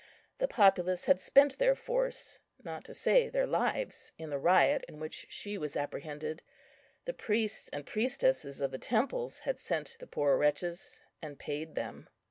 The 0.39 0.47
populace 0.47 1.05
had 1.05 1.19
spent 1.21 1.59
their 1.59 1.75
force, 1.75 2.39
not 2.63 2.83
to 2.85 2.93
say 2.95 3.29
their 3.29 3.45
lives, 3.45 4.13
in 4.17 4.31
the 4.31 4.39
riot 4.39 4.83
in 4.87 4.99
which 4.99 5.27
she 5.29 5.59
was 5.59 5.75
apprehended. 5.77 6.41
The 7.05 7.13
priests 7.13 7.69
and 7.71 7.85
priestesses 7.85 8.61
of 8.61 8.71
the 8.71 8.79
temples 8.79 9.41
had 9.41 9.59
sent 9.59 9.97
the 9.99 10.07
poor 10.07 10.37
wretches 10.37 11.01
and 11.21 11.37
paid 11.37 11.75
them. 11.75 12.07